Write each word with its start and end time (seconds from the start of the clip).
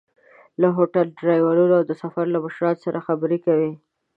له 0.61 0.67
هوټل، 0.77 1.07
ډریورانو 1.19 1.75
او 1.79 1.83
د 1.89 1.91
سفر 2.01 2.25
له 2.33 2.37
مشرانو 2.45 2.81
سره 2.85 3.05
خبرې 3.07 3.37
کوي. 3.45 3.71